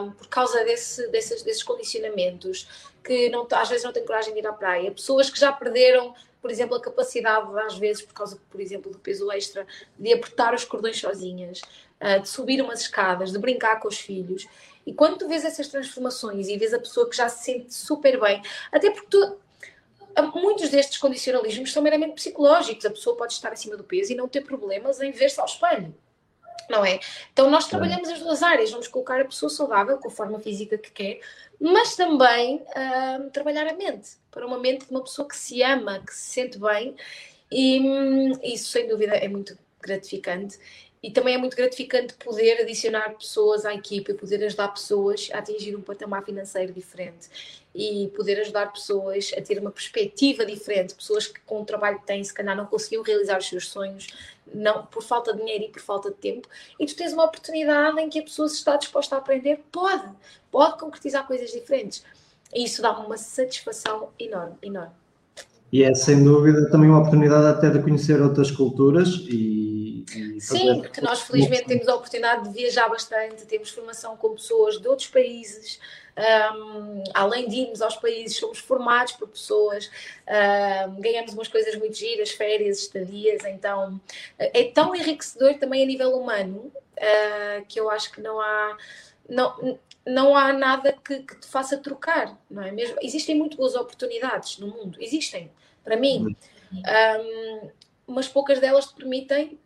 um, 0.00 0.12
por 0.12 0.26
causa 0.28 0.64
desse, 0.64 1.06
desses, 1.08 1.42
desses 1.42 1.62
condicionamentos, 1.62 2.66
que 3.04 3.28
não, 3.28 3.46
às 3.52 3.68
vezes 3.68 3.84
não 3.84 3.92
têm 3.92 4.06
coragem 4.06 4.32
de 4.32 4.38
ir 4.38 4.46
à 4.46 4.54
praia. 4.54 4.90
Pessoas 4.90 5.28
que 5.28 5.38
já 5.38 5.52
perderam 5.52 6.14
por 6.40 6.50
exemplo, 6.50 6.74
a 6.74 6.80
capacidade, 6.80 7.46
às 7.60 7.76
vezes, 7.76 8.00
por 8.00 8.14
causa, 8.14 8.38
por 8.50 8.62
exemplo, 8.62 8.90
do 8.90 8.98
peso 8.98 9.30
extra, 9.30 9.66
de 9.98 10.10
apertar 10.10 10.54
os 10.54 10.64
cordões 10.64 10.98
sozinhas, 10.98 11.60
ah, 12.00 12.16
de 12.16 12.28
subir 12.30 12.62
umas 12.62 12.80
escadas, 12.80 13.30
de 13.30 13.38
brincar 13.38 13.78
com 13.78 13.88
os 13.88 13.98
filhos. 13.98 14.48
E 14.86 14.92
quando 14.92 15.18
tu 15.18 15.28
vês 15.28 15.44
essas 15.44 15.68
transformações 15.68 16.48
e 16.48 16.56
vês 16.56 16.72
a 16.72 16.78
pessoa 16.78 17.08
que 17.08 17.16
já 17.16 17.28
se 17.28 17.44
sente 17.44 17.74
super 17.74 18.18
bem, 18.20 18.42
até 18.72 18.90
porque 18.90 19.08
tu, 19.10 19.38
muitos 20.34 20.70
destes 20.70 20.98
condicionalismos 20.98 21.72
são 21.72 21.82
meramente 21.82 22.14
psicológicos. 22.14 22.84
A 22.84 22.90
pessoa 22.90 23.16
pode 23.16 23.32
estar 23.32 23.52
acima 23.52 23.76
do 23.76 23.84
peso 23.84 24.12
e 24.12 24.16
não 24.16 24.28
ter 24.28 24.42
problemas 24.42 25.00
em 25.00 25.10
ver-se 25.10 25.40
ao 25.40 25.46
espelho. 25.46 25.94
Não 26.68 26.84
é? 26.84 27.00
Então 27.32 27.50
nós 27.50 27.66
trabalhamos 27.66 28.08
as 28.08 28.20
duas 28.20 28.42
áreas, 28.44 28.70
vamos 28.70 28.86
colocar 28.86 29.20
a 29.20 29.24
pessoa 29.24 29.50
saudável 29.50 29.98
com 29.98 30.06
a 30.06 30.10
forma 30.10 30.38
física 30.38 30.78
que 30.78 30.92
quer, 30.92 31.20
mas 31.60 31.96
também 31.96 32.56
uh, 32.56 33.28
trabalhar 33.32 33.66
a 33.66 33.72
mente, 33.72 34.10
para 34.30 34.46
uma 34.46 34.56
mente 34.56 34.86
de 34.86 34.90
uma 34.92 35.02
pessoa 35.02 35.26
que 35.26 35.36
se 35.36 35.62
ama, 35.64 35.98
que 35.98 36.14
se 36.14 36.30
sente 36.30 36.60
bem, 36.60 36.94
e 37.50 37.80
hum, 37.80 38.32
isso 38.44 38.70
sem 38.70 38.86
dúvida 38.86 39.16
é 39.16 39.26
muito 39.26 39.58
gratificante 39.80 40.60
e 41.02 41.10
também 41.10 41.34
é 41.34 41.38
muito 41.38 41.56
gratificante 41.56 42.14
poder 42.14 42.60
adicionar 42.60 43.16
pessoas 43.16 43.64
à 43.64 43.74
equipa 43.74 44.10
e 44.10 44.14
poder 44.14 44.44
ajudar 44.44 44.68
pessoas 44.68 45.30
a 45.32 45.38
atingir 45.38 45.74
um 45.74 45.80
patamar 45.80 46.24
financeiro 46.24 46.72
diferente. 46.72 47.28
E 47.74 48.08
poder 48.16 48.40
ajudar 48.40 48.72
pessoas 48.72 49.32
a 49.36 49.40
ter 49.40 49.58
uma 49.58 49.70
perspectiva 49.70 50.44
diferente, 50.44 50.94
pessoas 50.94 51.26
que 51.26 51.40
com 51.40 51.62
o 51.62 51.64
trabalho 51.64 52.00
que 52.00 52.06
têm 52.06 52.22
se 52.22 52.34
calhar 52.34 52.56
não 52.56 52.66
conseguiam 52.66 53.02
realizar 53.02 53.38
os 53.38 53.48
seus 53.48 53.68
sonhos 53.68 54.08
não 54.52 54.84
por 54.86 55.02
falta 55.02 55.32
de 55.32 55.38
dinheiro 55.38 55.64
e 55.64 55.68
por 55.68 55.80
falta 55.80 56.10
de 56.10 56.16
tempo. 56.16 56.48
E 56.78 56.86
tu 56.86 56.96
tens 56.96 57.12
uma 57.12 57.24
oportunidade 57.24 58.00
em 58.00 58.08
que 58.10 58.18
a 58.18 58.22
pessoa 58.22 58.48
se 58.48 58.56
está 58.56 58.76
disposta 58.76 59.14
a 59.14 59.18
aprender, 59.18 59.62
pode, 59.70 60.12
pode 60.50 60.78
concretizar 60.78 61.26
coisas 61.26 61.50
diferentes. 61.52 62.04
E 62.52 62.64
isso 62.64 62.82
dá-me 62.82 63.06
uma 63.06 63.16
satisfação 63.16 64.10
enorme, 64.18 64.56
enorme. 64.62 64.99
E 65.72 65.84
é 65.84 65.94
sem 65.94 66.24
dúvida 66.24 66.68
também 66.70 66.88
uma 66.88 66.98
oportunidade 66.98 67.46
até 67.46 67.70
de 67.70 67.82
conhecer 67.82 68.20
outras 68.20 68.50
culturas 68.50 69.08
e 69.28 69.60
Sim, 70.40 70.80
porque 70.80 71.00
nós 71.00 71.20
felizmente 71.20 71.66
temos 71.66 71.86
a 71.86 71.94
oportunidade 71.94 72.48
de 72.48 72.54
viajar 72.54 72.88
bastante, 72.88 73.46
temos 73.46 73.70
formação 73.70 74.16
com 74.16 74.34
pessoas 74.34 74.80
de 74.80 74.88
outros 74.88 75.08
países, 75.08 75.78
um, 76.56 77.04
além 77.14 77.48
de 77.48 77.56
irmos 77.56 77.80
aos 77.80 77.96
países, 77.96 78.38
somos 78.38 78.58
formados 78.58 79.12
por 79.12 79.28
pessoas, 79.28 79.90
um, 80.88 81.00
ganhamos 81.00 81.34
umas 81.34 81.48
coisas 81.48 81.76
muito 81.76 81.96
giras, 81.96 82.30
férias, 82.30 82.80
estadias, 82.80 83.44
então 83.44 84.00
é 84.38 84.64
tão 84.64 84.94
enriquecedor 84.94 85.54
também 85.58 85.82
a 85.82 85.86
nível 85.86 86.16
humano 86.16 86.72
uh, 86.96 87.64
que 87.68 87.78
eu 87.78 87.90
acho 87.90 88.10
que 88.10 88.20
não 88.20 88.40
há. 88.40 88.76
Não, 89.28 89.78
não 90.06 90.36
há 90.36 90.52
nada 90.52 90.92
que, 90.92 91.20
que, 91.20 91.40
te 91.40 91.46
faça 91.46 91.76
trocar, 91.76 92.38
não 92.50 92.62
é 92.62 92.72
mesmo? 92.72 92.96
Existem 93.02 93.36
muito 93.36 93.56
boas 93.56 93.74
oportunidades 93.74 94.58
no 94.58 94.68
mundo, 94.68 94.98
existem, 95.00 95.50
para 95.84 95.96
mim, 95.96 96.36
um, 96.72 97.70
mas 98.06 98.28
poucas 98.28 98.58
delas 98.58 98.86
te 98.86 98.94
permitem 98.94 99.58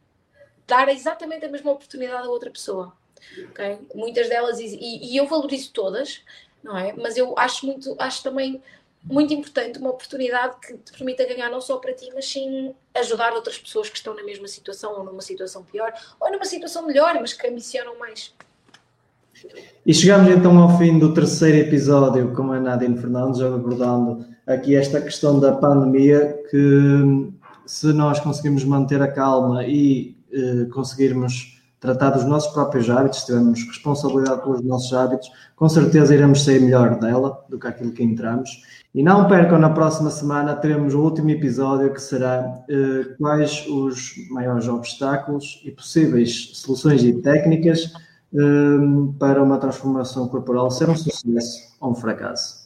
dar 0.66 0.88
exatamente 0.88 1.44
a 1.44 1.48
mesma 1.48 1.72
oportunidade 1.72 2.26
a 2.26 2.30
outra 2.30 2.50
pessoa. 2.50 2.96
Okay? 3.50 3.78
Muitas 3.94 4.28
delas, 4.28 4.58
e, 4.58 4.76
e, 4.76 5.16
eu 5.16 5.26
valorizo 5.26 5.72
todas, 5.72 6.22
não 6.62 6.76
é? 6.76 6.92
Mas 6.92 7.16
eu 7.16 7.34
acho 7.38 7.66
muito, 7.66 7.94
acho 7.98 8.22
também 8.22 8.62
muito 9.02 9.34
importante 9.34 9.78
uma 9.78 9.90
oportunidade 9.90 10.56
que 10.60 10.78
te 10.78 10.92
permita 10.92 11.26
ganhar 11.26 11.50
não 11.50 11.60
só 11.60 11.76
para 11.76 11.92
ti, 11.92 12.10
mas 12.14 12.26
sim 12.26 12.74
ajudar 12.94 13.34
outras 13.34 13.58
pessoas 13.58 13.90
que 13.90 13.96
estão 13.96 14.14
na 14.14 14.22
mesma 14.22 14.48
situação 14.48 14.94
ou 14.94 15.04
numa 15.04 15.20
situação 15.20 15.62
pior, 15.62 15.92
ou 16.18 16.32
numa 16.32 16.44
situação 16.44 16.86
melhor, 16.86 17.14
mas 17.20 17.32
que 17.32 17.46
ambicionam 17.46 17.98
mais. 17.98 18.34
E 19.86 19.92
chegamos 19.92 20.30
então 20.30 20.58
ao 20.58 20.78
fim 20.78 20.98
do 20.98 21.12
terceiro 21.12 21.58
episódio 21.58 22.32
com 22.32 22.52
a 22.52 22.58
Nadine 22.58 22.96
Fernandes, 22.96 23.40
abordando 23.40 24.24
aqui 24.46 24.74
esta 24.74 25.00
questão 25.00 25.38
da 25.38 25.52
pandemia, 25.52 26.42
que 26.50 27.32
se 27.66 27.92
nós 27.92 28.18
conseguimos 28.20 28.64
manter 28.64 29.02
a 29.02 29.12
calma 29.12 29.64
e 29.64 30.16
eh, 30.32 30.66
conseguirmos 30.72 31.54
tratar 31.80 32.10
dos 32.10 32.24
nossos 32.24 32.50
próprios 32.54 32.88
hábitos, 32.88 33.20
se 33.20 33.26
tivermos 33.26 33.62
responsabilidade 33.62 34.42
pelos 34.42 34.62
nossos 34.62 34.90
hábitos, 34.94 35.30
com 35.54 35.68
certeza 35.68 36.14
iremos 36.14 36.42
sair 36.42 36.60
melhor 36.60 36.98
dela 36.98 37.44
do 37.50 37.58
que 37.58 37.66
aquilo 37.66 37.92
que 37.92 38.02
entramos. 38.02 38.62
E 38.94 39.02
não 39.02 39.28
percam, 39.28 39.58
na 39.58 39.68
próxima 39.68 40.08
semana 40.08 40.56
teremos 40.56 40.94
o 40.94 41.00
último 41.00 41.28
episódio 41.28 41.92
que 41.92 42.00
será 42.00 42.64
eh, 42.70 43.14
quais 43.18 43.66
os 43.68 44.14
maiores 44.30 44.66
obstáculos 44.66 45.60
e 45.62 45.70
possíveis 45.70 46.52
soluções 46.54 47.04
e 47.04 47.12
técnicas 47.20 47.92
eh, 48.34 49.18
para 49.18 49.42
uma 49.42 49.58
transformação 49.58 50.28
corporal 50.28 50.70
ser 50.70 50.88
um 50.90 50.96
sucesso 50.96 51.76
ou 51.80 51.92
um 51.92 51.94
fracasso. 51.94 52.63